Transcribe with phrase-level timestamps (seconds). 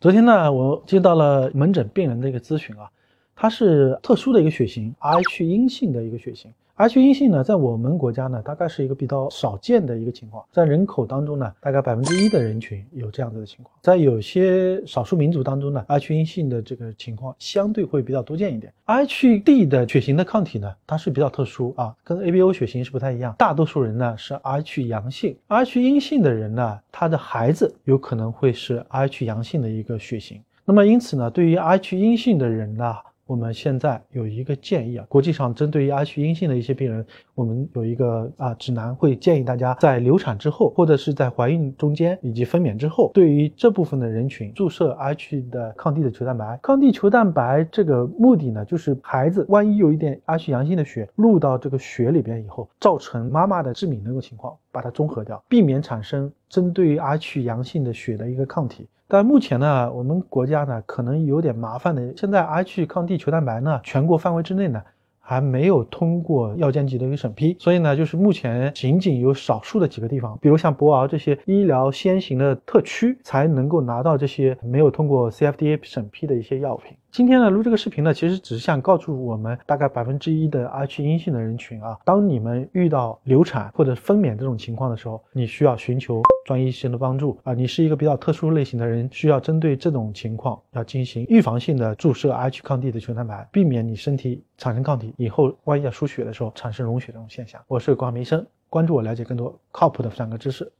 [0.00, 2.88] 昨天呢，我接到了门诊病人的一个咨询啊，
[3.40, 6.52] 它是特殊的一个血型，Rh 阴性的一个血型。
[6.76, 13.72] Rh 阴性呢，在我们国家呢，大概是一个比较少见的一个情况，在人口当中呢，大概百分之一的人群有这样子的情况。
[13.80, 18.72] 在有些少数民族当中呢，Rh 阴性的这个情况相对会比较多见一点。
[18.86, 23.36] Rhd 的血型的抗体呢，它是比较特殊啊，跟 ABO 血型是不太一样。
[23.38, 30.42] 大多数人呢是 Rh 阳性，Rh 阴性的人呢，他的孩子有可能会是 Rh 阳性的一个血型。
[30.64, 32.94] 那么因此呢，对于 Rh 阴性的人呢，
[33.28, 46.58] 我们现在有一个建议啊，国际上针对于 H 阴性的一些病人，我们有一个啊指南，会建议大家在流产之后，或者是在怀孕中间以及分娩之后，对于这部分的人群注射 H 的抗地的球蛋白。
[46.62, 58.88] 抗地球蛋白这个目的呢，就是孩子万一有一点 H 阳性的血入到这个血里边以后，造成妈妈的致敏那种情况，把它中和掉，避免产生针对于 H 阳性的血的一个抗体。
[59.10, 62.14] 但目前呢，我们国家呢可能有点麻烦的。
[62.14, 64.82] 现在 Rh 抗地球蛋白呢，全国范围之内呢
[65.18, 76.94] 还没有通过药监局的一个审批，所以呢，就是目前仅仅有少数的几个地方，比如像博鳌这些医疗先行的特区，才能够拿到这些没有通过 CFDA 审批的一些药品。
[77.10, 87.54] 今天呢，录这个视频呢，其实只是想告诉我们大概百分之一的 H 阴性的人群啊，当你们遇到流产或者分娩这种情况的时候，你需要寻求专业医生的帮助啊。
[87.54, 97.60] 你是一个比较特殊类型的人，需要针对这种情况要进行预防性的注射 H 抗地的球蛋白，避免你身体产生抗体以后，万一要输血的时候产生溶血这种现象。
[97.66, 100.70] 我是广医生，关注我，了解更多靠谱的妇产科知识。